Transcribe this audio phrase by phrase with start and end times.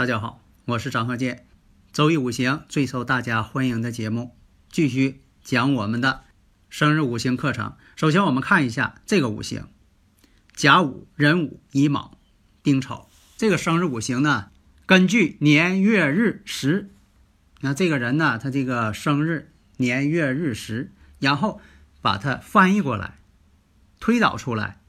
[0.00, 1.46] 大家好，我是张鹤剑，
[1.92, 4.34] 周易五行最受大家欢迎的节目，
[4.70, 6.22] 继续讲我们的
[6.70, 7.76] 生日五行课程。
[7.96, 9.68] 首先，我们看一下这个五行：
[10.54, 12.16] 甲午、壬午、乙卯、
[12.62, 13.10] 丁丑。
[13.36, 14.48] 这个生日五行呢，
[14.86, 16.88] 根据年月日时，
[17.60, 21.60] 那这个人呢，他这个生日年月日时，然后
[22.00, 23.18] 把它翻译过来，
[23.98, 24.80] 推导出来，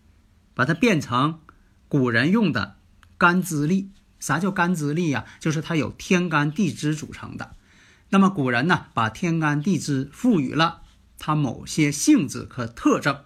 [0.53, 1.41] 把它变成
[1.89, 2.77] 古人用的
[3.17, 3.91] 干支历。
[4.21, 5.25] 啥叫干支历呀？
[5.41, 7.57] 就是它有天干地支组成的。
[8.11, 10.83] 那么古人呢，把天干地支赋予了
[11.19, 13.17] 它某些性质和特征。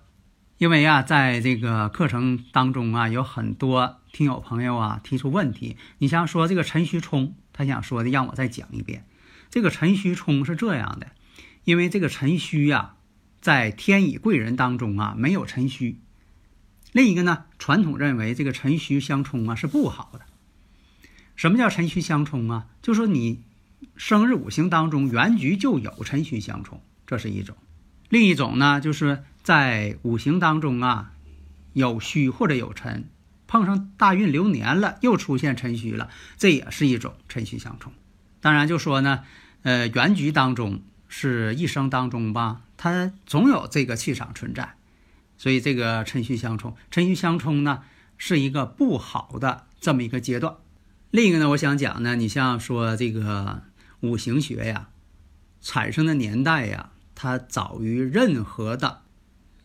[0.58, 5.76] 因为啊，在这个课程当中啊，有很多听友朋友啊提出问题。
[5.98, 9.06] 你像说这个辰戌冲，他想说的，让我再讲一遍。
[9.50, 11.08] 这个辰戌冲是这样的，
[11.66, 12.96] 因为这个辰戌呀，
[13.42, 16.00] 在天乙贵人当中啊没有辰戌。
[16.94, 20.22] 另一个呢，传统认为这个辰戌相冲啊是不好的。
[21.36, 22.68] 什么叫辰戌相冲啊？
[22.82, 23.44] 就说你
[23.98, 27.56] 生日五行当中原局就有辰戌相冲，这是一种；
[28.10, 31.12] 另一种呢，就是在五行当中啊
[31.74, 33.10] 有戌或者有辰，
[33.48, 37.92] 碰上大运流年了，又出现辰戌了，这也是一种辰戌相冲。
[38.40, 39.24] 当然就说呢，
[39.64, 44.76] 呃，原局当中是一生当中吧，它总有这个气场存在，
[45.38, 47.84] 所以这个辰戌相冲，辰戌相冲呢
[48.18, 50.56] 是一个不好的这么一个阶段。
[51.16, 53.62] 另一个呢，我想讲呢，你像说这个
[54.02, 54.90] 五行学呀，
[55.62, 59.04] 产生的年代呀，它早于任何的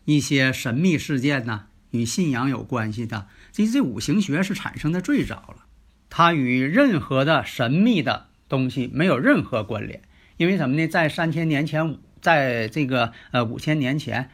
[0.05, 3.27] 一些神秘事件呢，与信仰有关系的。
[3.51, 5.65] 其实这五行学是产生的最早了，
[6.09, 10.01] 它与任何的神秘的东西没有任何关联。
[10.37, 10.87] 因为什么呢？
[10.87, 14.29] 在三千年前，在这个呃五千年前，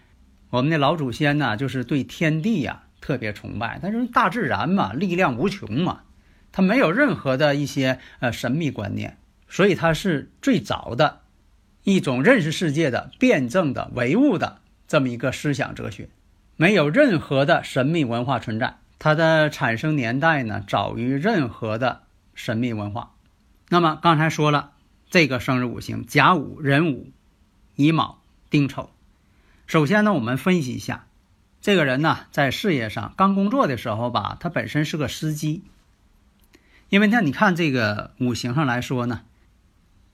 [0.52, 3.80] 我们的老祖先呢，就是对天地呀特别崇拜。
[3.82, 6.02] 但是大自然嘛，力量无穷嘛。
[6.52, 11.20] 他没有任何的一些呃神秘观念，所以他是最早的
[11.84, 16.10] 一种认识世界的辩证的唯物的这么一个思想哲学，
[16.56, 18.78] 没有任何的神秘文化存在。
[19.00, 22.02] 它的产生年代呢，早于任何的
[22.34, 23.14] 神秘文化。
[23.70, 24.72] 那么刚才说了，
[25.12, 27.12] 这个生日五行甲午、壬午、
[27.76, 28.20] 乙卯、
[28.50, 28.90] 丁丑。
[29.68, 31.06] 首先呢，我们分析一下，
[31.62, 35.62] 这个人呢，在事业上刚工作的时候吧，他本身是个司机。
[36.90, 39.24] 因为那你看这个五行上来说呢，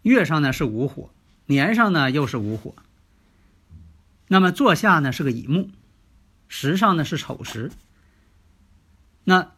[0.01, 1.11] 月上呢是午火，
[1.45, 2.73] 年上呢又是午火。
[4.27, 5.69] 那么坐下呢是个乙木，
[6.47, 7.71] 时上呢是丑时。
[9.23, 9.51] 那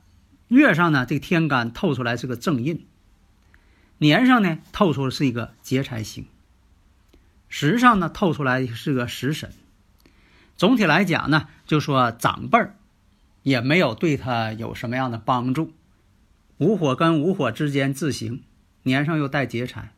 [0.49, 2.85] 月上呢这个天干透出来是个正印，
[3.97, 6.27] 年上呢透出是一个劫财星，
[7.47, 9.53] 时上呢透出来是个食神。
[10.57, 12.75] 总体来讲呢，就说长辈儿
[13.41, 15.71] 也没有对他有什么样的帮助。
[16.57, 18.41] 午火跟午火之间自行，
[18.83, 19.91] 年上又带劫财。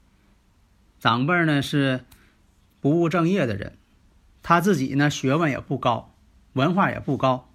[1.00, 2.04] 长辈呢是
[2.82, 3.78] 不务正业的人，
[4.42, 6.16] 他自己呢学问也不高，
[6.54, 7.54] 文化也不高，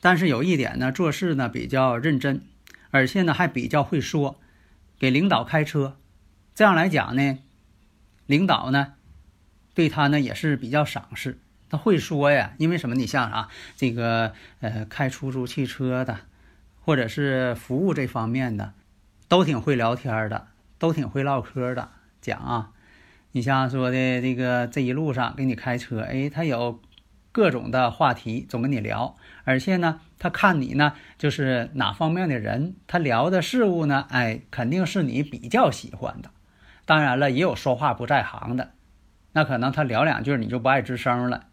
[0.00, 2.42] 但是有一点呢做事呢比较认真，
[2.90, 4.40] 而且呢还比较会说，
[4.98, 5.96] 给领导开车。
[6.52, 7.38] 这样来讲呢，
[8.26, 8.94] 领导呢
[9.74, 11.38] 对他呢也是比较赏识。
[11.68, 12.96] 他会说呀，因为什么？
[12.96, 16.18] 你像啊这个呃开出租汽车的。
[16.80, 18.72] 或者是服务这方面的，
[19.28, 20.48] 都挺会聊天的，
[20.78, 21.88] 都挺会唠嗑的。
[22.20, 22.70] 讲啊，
[23.32, 26.80] 你像说的这个这一路上给你开车，哎，他有
[27.32, 36.30] 各种的话题总跟你聊，而且呢，他看你呢就是哪方面的人，他聊的事物呢，哎，肯定是你比较喜欢的。
[36.84, 38.72] 当然了，也有说话不在行的，
[39.32, 41.46] 那可能他聊两句你就不爱吱声了，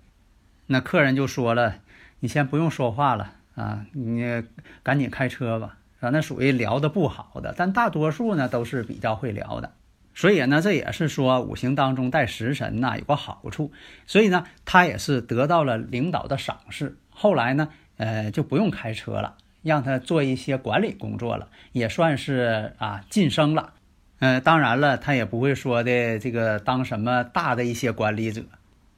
[0.65, 1.75] 那客人就说了，
[2.21, 3.35] 你先不用说话了。
[3.57, 4.43] 啊，你
[4.83, 9.71] 赶紧开车吧，啊，那属于聊的不好的，但大多数呢都是比较会聊的，
[10.13, 13.71] 所以呢，这也是说五行当中带食神呐有个好处，
[14.05, 23.73] 所以呢，他也是得到了领导的赏识，后来呢，呃，就不用开车了，让他做一些管理工作了，也算是啊晋升了，
[24.19, 28.43] 呃，当然了，他也不会说的这个当什么大的一些管理者。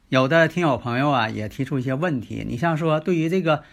[0.10, 2.44] 有的听友朋友啊，也提出一些问题。
[2.46, 3.64] 你像说对于这个，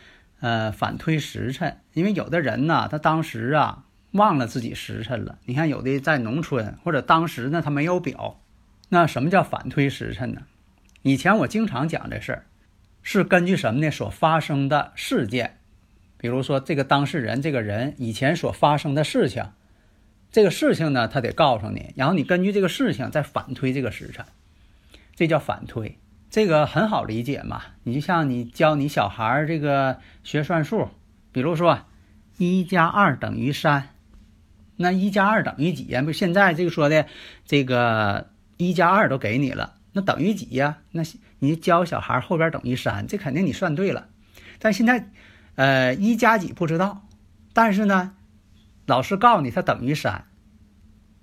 [0.41, 5.39] 呃，反推时辰，因为有的人呢，他当时啊忘了自己时辰了。
[5.45, 8.41] 你看有的在农村或者当时呢，他没有表。
[8.91, 10.43] 那什么叫反推时辰呢？
[11.03, 12.47] 以前我经常讲这事儿，
[13.03, 13.91] 是根据什么呢？
[13.91, 15.59] 所发生的事件，
[16.19, 19.45] 比如说这个当事人这个人以前所发生的事情，
[20.31, 24.25] 这个事情呢，他得告诉你，然后你根据这个事情再反推这个时辰，
[25.15, 25.99] 这叫反推。
[26.37, 30.91] 这个很好理解嘛，你就像你教你小孩儿这个学算术，
[31.33, 31.79] 比如说
[32.37, 33.95] 一加二等于三，
[34.77, 36.03] 那一加二等于几呀？
[36.03, 37.07] 不，现在这个说的
[37.47, 38.29] 这个
[38.59, 40.77] 一加二都给你了，那等于几呀？
[40.91, 41.03] 那
[41.39, 44.09] 你教小孩后边等于三，这肯定你算对了。
[44.59, 45.09] 但现在，
[45.55, 47.07] 呃，一加几不知道，
[47.55, 48.13] 但是呢，
[48.85, 50.27] 老师告诉你它等于三，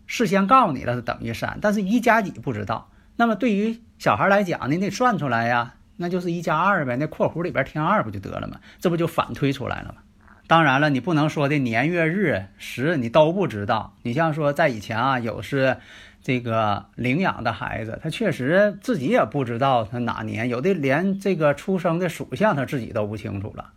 [0.07, 2.89] 事先告诉你了它等于三，但是一加几不知道。
[3.15, 8.59] 那么对于小孩来讲，你得算出来呀，那就是一加二呗，那括弧里边添二不就得了吗？
[8.79, 10.01] 这不就反推出来了吗？
[10.47, 13.95] 当然了，你不能说的年月日时你都不知道。
[14.01, 15.77] 你像说在以前啊，有是
[16.21, 23.71] 这个领养的孩子，他确实自己也不知道他哪年，有的连这个出生的属相他自己都不清楚了。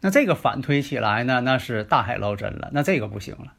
[0.00, 3.54] 那这个反推起来呢，那是大海捞针了，那这个不行了。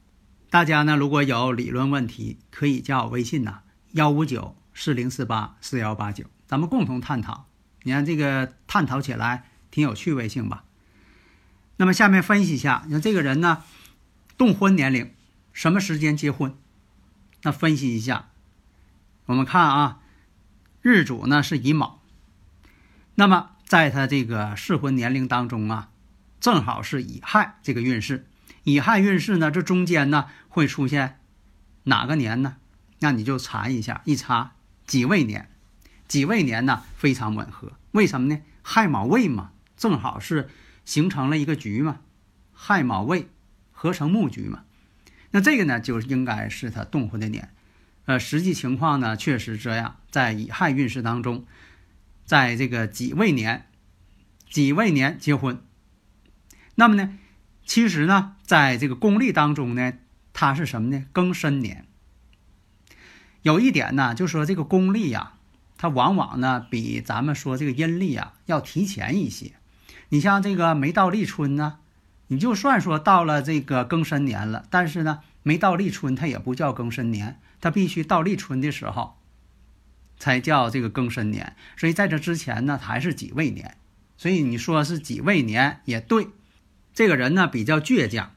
[0.50, 3.60] 大家呢如果有理论问题，可以加我微信呐，
[3.92, 4.56] 幺五九。
[4.74, 7.46] 四零四八四幺八九，咱们共同探讨。
[7.84, 10.64] 你看这个探讨起来挺有趣味性吧？
[11.78, 13.64] 那么下面分析一下，你看这个人呢，
[14.38, 15.12] 动婚年龄
[15.52, 16.56] 什么时间结婚？
[17.42, 18.30] 那分析一下，
[19.26, 20.00] 我们看啊，
[20.82, 22.02] 日主呢是乙卯，
[23.16, 25.90] 那么在他这个适婚年龄当中啊，
[26.40, 28.26] 正好是乙亥这个运势。
[28.64, 31.20] 乙亥运势呢，这中间呢会出现
[31.84, 32.56] 哪个年呢？
[33.00, 34.54] 那你就查一下，一查。
[34.86, 35.50] 己未年，
[36.08, 38.42] 己未年呢非常吻合，为什么呢？
[38.62, 40.50] 亥卯未嘛，正好是
[40.86, 42.02] 形成了一个局嘛，
[42.54, 43.28] 亥卯未
[43.72, 44.64] 合成木局嘛，
[45.32, 47.54] 那这个呢就应该是他动婚的年，
[48.06, 51.46] 呃，实际情况呢确实这样，在乙亥运势当中，
[52.26, 53.68] 在这个己未年，
[54.50, 55.62] 己未年结婚，
[56.76, 57.18] 那么呢，
[57.66, 59.94] 其实呢，在这个公历当中呢，
[60.32, 61.06] 它是什么呢？
[61.14, 61.86] 庚申年。
[63.44, 65.34] 有一点呢，就说这个公历呀，
[65.78, 69.52] 它往往呢比咱们说这个阴历啊要提前一些。
[70.10, 71.80] 你像这个没到立春呢，
[72.28, 79.18] 你就算说到了这个庚申年了，但是呢没到立春，它也不叫庚申年，它必须到立春的时候
[80.18, 81.56] 才叫这个庚申年。
[81.76, 83.76] 所以在这之前呢，还是己未年。
[84.18, 86.30] 所以你说是己未年也对。
[86.94, 88.32] 这个人呢比较倔强，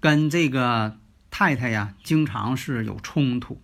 [0.00, 0.96] 跟这个
[1.30, 3.60] 太太呀经常是有冲突。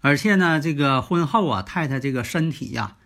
[0.00, 2.96] 而且呢，这个婚后啊，太太这个身体呀，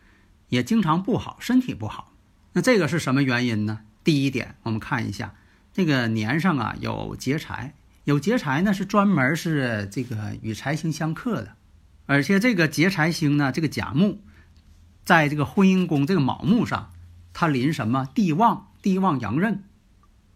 [0.48, 2.12] 也经常不好，身体不好。
[2.52, 3.80] 那这个是什么原因呢？
[4.04, 5.34] 第一点，我们看一下
[5.72, 7.74] 这个年上啊有劫财，
[8.04, 11.54] 有劫财呢是专门是这个与财星相克的。
[12.04, 14.20] 而且这个劫财星呢，这个甲木，
[15.04, 16.92] 在这个婚姻宫这个卯木上，
[17.32, 18.68] 它临什么地旺？
[18.82, 19.64] 地旺阳刃。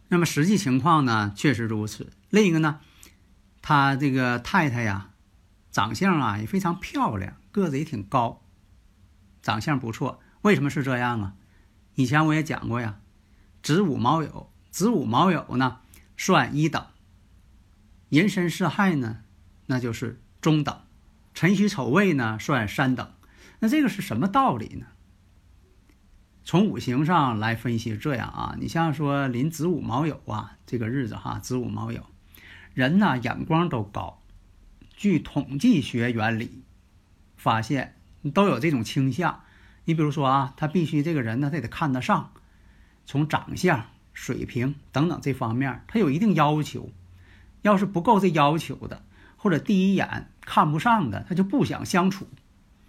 [0.08, 2.12] 那么实际情况呢，确实如此。
[2.30, 2.80] 另一个呢，
[3.60, 5.10] 他这个太太呀。
[5.76, 8.40] 长相啊也非常漂亮，个子也挺高，
[9.42, 10.22] 长相不错。
[10.40, 11.34] 为什么是这样啊？
[11.96, 12.98] 以前我也讲过呀，
[13.62, 15.80] 子午卯酉，子午卯酉呢
[16.16, 16.86] 算一等，
[18.08, 19.18] 寅申巳亥呢
[19.66, 20.80] 那就是中等，
[21.34, 23.12] 辰戌丑未呢算三等。
[23.58, 24.86] 那这个是什么道理呢？
[26.42, 32.00] 从五行上来分析，这样啊，你像说临子午卯酉啊这个日子哈，子午卯酉，
[32.72, 34.22] 人呢眼光都高。
[34.96, 36.62] 据统计学原理，
[37.36, 37.94] 发现
[38.34, 39.42] 都有这种倾向。
[39.84, 42.32] 你比如说啊，他必须这个人呢，他得看得上，
[43.04, 46.90] 从长相、水平等等这方面，他有一定要求。
[47.62, 49.02] 要是不够这要求的，
[49.36, 52.28] 或者第一眼看不上的，他就不想相处。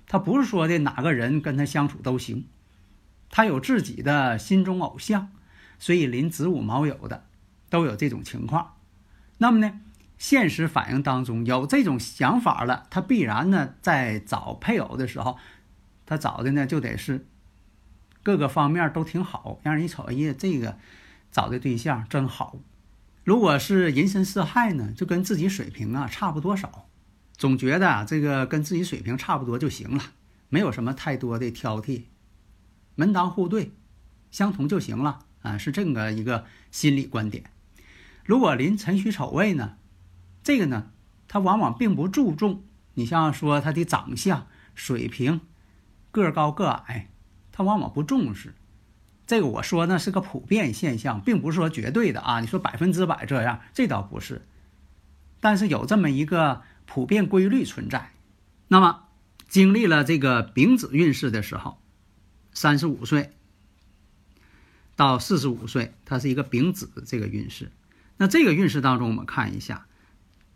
[0.08, 2.46] 他不是说的哪个人跟他相处都行，
[3.30, 5.30] 他有自己的心中偶像，
[5.78, 7.26] 所以临子午卯酉的
[7.70, 8.76] 都有这种情况。
[9.40, 9.82] 那么呢？
[10.18, 15.38] 现实反应当中有这种想法了，他必然呢在找配偶的时候，
[16.06, 17.28] 他找的呢就得是
[18.24, 20.78] 各个方面都挺好，让人一瞅，哎呀，这个
[21.32, 22.58] 找的对象真好。
[23.24, 26.88] 如果是人身四害呢，就跟自己水平啊差不多少，
[27.38, 30.04] 总觉得啊这个跟自己水平差不多就行了，
[30.50, 32.06] 没有什么太多的挑剔，
[32.96, 33.72] 门当户对，
[34.32, 37.44] 相同就行了啊，是这个一个心理观点。
[38.26, 39.76] 如果临辰戌丑未呢？
[40.48, 40.92] 这个呢，
[41.28, 42.64] 他往往并不注重
[42.94, 45.42] 你像说他的长相、水平、
[46.10, 47.10] 个高个矮，
[47.52, 48.56] 他往往不重视。
[49.26, 52.40] 这个我说呢是个普遍现象，并不是说绝对的啊。
[52.40, 54.48] 你说百分之百这样，这倒不是，
[55.42, 58.14] 但是有这么一个普遍规律存在。
[58.70, 59.04] 那么
[59.50, 61.78] 经历了这个丙子运势的时候，
[62.54, 63.32] 三十五岁
[64.96, 67.70] 到四十五岁，它是一个丙子这个运势。
[68.16, 69.87] 那这个运势当中，我们看一下，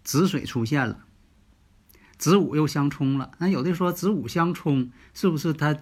[0.03, 1.05] 子水出现了，
[2.17, 3.31] 子午又相冲了。
[3.37, 5.77] 那有的说子午相冲，是不是它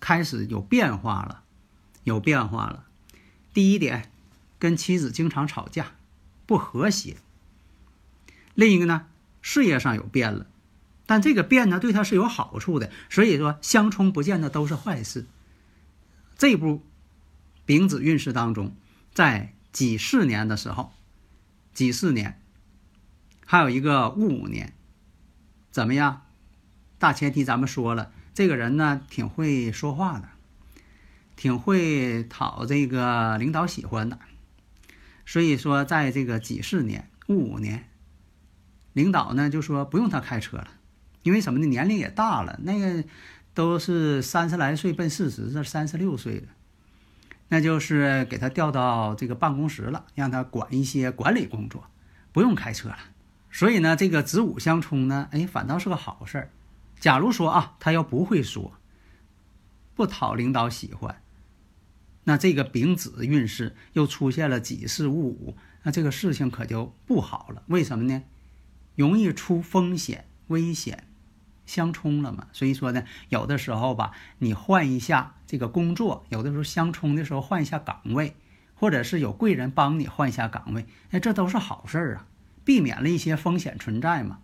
[0.00, 1.42] 开始有变化了？
[2.04, 2.84] 有变化了。
[3.52, 4.10] 第一点，
[4.58, 5.92] 跟妻子经常吵架，
[6.46, 7.16] 不和谐。
[8.54, 9.06] 另一个呢，
[9.42, 10.46] 事业上有变了，
[11.06, 12.90] 但这个变呢，对他是有好处的。
[13.10, 15.26] 所以说，相冲不见得都是坏事。
[16.38, 16.82] 这步
[17.64, 18.74] 丙子运势当中，
[19.14, 20.92] 在己巳年的时候，
[21.72, 22.40] 己巳年
[23.46, 24.74] 还有一个戊午年，
[25.70, 26.26] 怎么样？
[26.98, 30.28] 大前提咱们说了，这个人呢，挺会说话的。
[31.36, 34.18] 挺会讨这个领导喜欢的，
[35.26, 37.90] 所以说在这个己巳年、戊午年，
[38.94, 40.68] 领导呢就说不用他开车了，
[41.22, 41.66] 因为什么呢？
[41.66, 43.04] 年龄也大了，那个
[43.52, 46.48] 都是三十来岁奔四十，这三十六岁了，
[47.48, 51.84] 那就是给他调到这个办公室了，让他管一些管理工作，
[52.32, 52.98] 不用开车了。
[53.56, 56.50] 所以呢，这个子午相冲呢，哎，反倒是个好事儿。
[57.00, 58.74] 假如说啊，他要不会说，
[59.94, 61.22] 不讨领导喜欢。
[62.24, 67.62] 那这个丙子运势又出现了己巳戊午，那这个事情可就不好了。
[67.68, 68.24] 为什么呢？
[68.94, 71.04] 容易出风险、危险，
[71.64, 72.48] 相冲了嘛。
[72.52, 78.36] 所以说呢，有的时候吧，你换一下这个工作，有的时候相冲的时候换一下岗位，
[78.74, 82.26] 或者是有贵人帮你换一下岗位，哎，这都是好事儿啊，
[82.66, 84.40] 避免了一些风险存在嘛。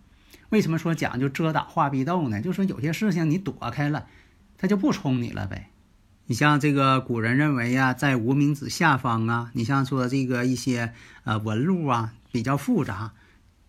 [0.49, 2.41] 为什么说讲究遮挡化壁斗呢？
[2.41, 4.07] 就说有些事情你躲开了，
[4.57, 5.69] 他就不冲你了呗。
[6.27, 10.93] 你像这个古人认为呀，在无名指下方啊，你像说这个一些
[11.25, 13.11] 呃纹路啊比较复杂，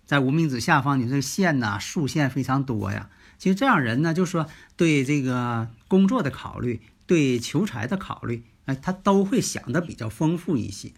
[0.07, 3.11] 在无名指下方，你这线呐竖线非常多呀。
[3.39, 4.47] 其实这样人呢，就说
[4.77, 10.93] 对这个工作的考虑，对求财的考虑，哎，他都会想的比较丰富一些。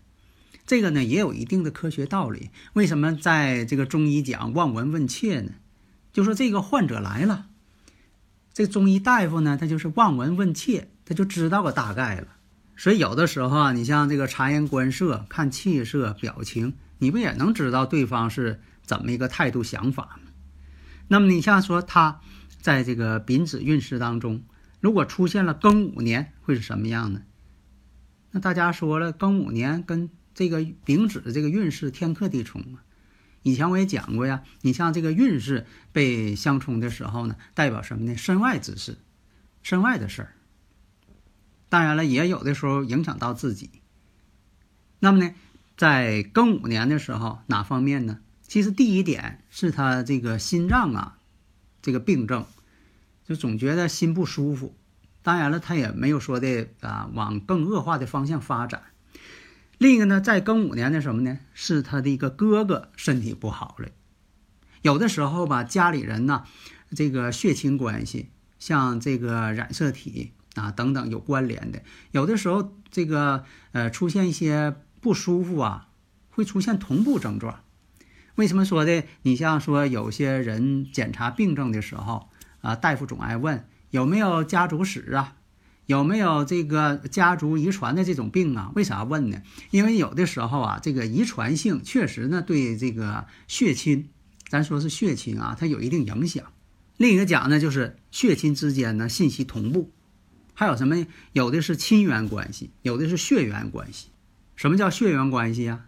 [0.67, 2.51] 这个呢也有一定的科学道理。
[2.73, 5.53] 为什么在这个中医讲望闻问切呢？
[6.13, 7.47] 就说这个患者来了，
[8.53, 10.89] 这中医大夫呢，他就是望闻问切。
[11.09, 12.27] 他就知道个大概了，
[12.77, 20.33] 所以有的时候啊，你像这个察言观色、看气色、表情，你不也能知道对方是怎么一个态度、想法吗？
[21.07, 22.21] 那么你像说他
[22.61, 24.43] 在这个丙子运势当中，
[24.81, 27.23] 如果出现了庚午年，会是什么样呢？
[28.33, 32.85] 那大家说了，庚午年跟这个丙子的这个运势天克地冲啊。
[33.43, 38.16] 以前我也讲过呀，你像这个运势被相冲的时候呢，代表什么呢？
[38.19, 38.99] 身外之事，
[39.62, 40.33] 身外的事儿。
[41.71, 43.71] 当然了，也有的时候影响到自己。
[44.99, 45.35] 那么呢，
[45.76, 48.19] 在庚午年的时候，哪方面呢？
[48.43, 51.19] 其实第一点是他这个心脏啊，
[51.81, 52.45] 这个病症，
[53.25, 54.76] 就总觉得心不舒服。
[55.23, 58.83] 当然了，他也没有说的啊，往更恶化的方向发展。
[59.78, 61.38] 另一个呢，在庚午年的什么呢？
[61.54, 63.88] 是他的一个哥哥身体不好了。
[64.83, 66.45] 有的时候吧，家里人呢，
[66.95, 70.33] 这个血亲关系，像这个染色体。
[70.56, 75.88] 啊，等等有关联的，有的时候这个呃出现一些不舒服啊，
[76.30, 77.61] 会出现同步症状。
[78.37, 79.04] 为什么说的？
[79.21, 82.30] 你像说有些人检查病症的时候
[82.62, 85.37] 啊，大夫总爱问有没有家族史啊，
[85.87, 88.73] 有没有这个家族遗传的这种病啊？
[88.75, 89.40] 为啥问呢？
[89.71, 94.09] 因为有的时候啊，这个遗传性确实呢对这个血亲，
[94.49, 96.45] 咱说是血亲啊，它有一定影响。
[96.97, 99.93] 另一个讲呢，就是血亲之间呢信息同步。
[100.55, 101.07] 还有什么？
[101.33, 104.09] 有的是亲缘关系，有的是血缘关系。
[104.57, 105.87] 什么叫血缘关系呀？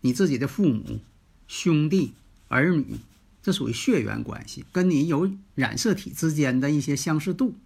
[0.00, 1.00] 你自己的父母、
[1.48, 2.14] 兄弟、
[2.48, 3.00] 儿女，
[3.42, 7.56] 这属于血缘关系，跟你有染色体之间的一些相似度。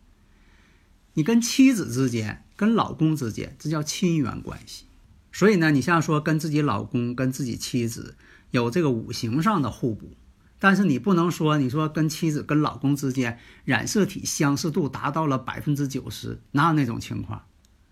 [1.14, 4.84] 你跟妻子之间、跟老公之间，这叫亲缘关系。
[5.32, 8.16] 所以呢，你像说跟自己老公、跟自己妻子
[8.50, 10.12] 有这个五行上的互补。
[10.58, 17.42] 但是你不能说，你说跟妻子、跟老公之间染色体相似度达到了百分之九十，哪有那种情况？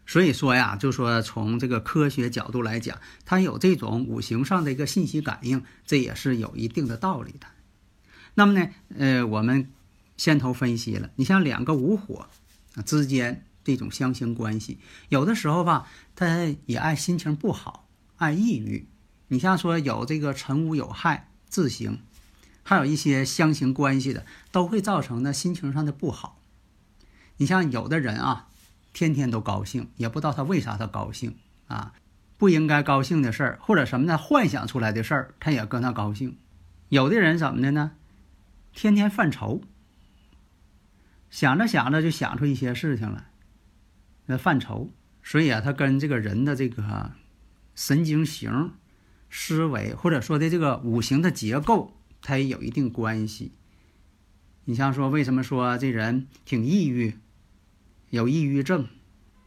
[0.04, 7.46] 所以说呀，就说从这个科学角度来讲，它有这种五行上的一个信息感应，这也是有一定的道理的。
[8.34, 9.70] 那么呢，呃，我们
[10.16, 12.28] 先头分析了，你像两个无火
[12.82, 18.86] 之间这种相刑关系，有的时候吧，他也爱心情不好，爱抑郁。
[19.28, 22.00] 你像说有这个辰午有害自刑。
[22.62, 26.38] 还有一些相形关系的，都会造成呢心情上的不好。
[27.38, 28.48] 你像有的人啊，
[28.92, 31.34] 天天都高兴，也不知道他为啥他高兴
[31.68, 31.94] 啊，
[32.36, 36.36] 不应该高兴的事儿或者什么呢，幻想出来的事儿，他也跟他高兴。
[36.90, 37.92] 有的人怎么的呢？
[38.74, 39.62] 天天犯愁，
[41.30, 43.30] 想着想着就想出一些事情来，
[44.26, 44.90] 那犯愁，
[45.22, 47.12] 所以啊，他跟这个人的这个
[47.74, 48.72] 神经型、
[49.28, 53.52] 思维或者说的这个五行的结构，它也有一定关系。
[54.64, 57.18] 你像说，为什么说这人挺抑郁，
[58.10, 58.86] 有抑郁症，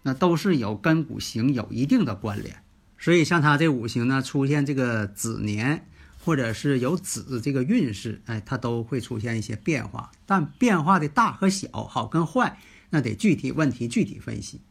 [0.03, 2.63] 那都是有跟五行有一定的关联。
[2.97, 5.87] 所以像他这五行呢，出现这个子年。
[6.23, 12.59] 或者是有子这个运势，哎，它都会出现一些变化，但变化的大和小，好跟坏，
[12.91, 14.61] 那得具体问题具体分析，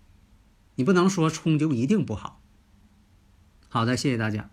[0.76, 2.40] 你不能说冲就一定不好。
[3.68, 4.50] 好的，谢谢大家。